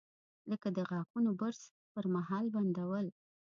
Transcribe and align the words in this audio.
لکه 0.49 0.67
د 0.77 0.79
غاښونو 0.89 1.31
برش 1.39 1.59
پر 1.93 2.05
مهال 2.15 2.45
نل 2.49 2.53
بندول. 2.53 3.07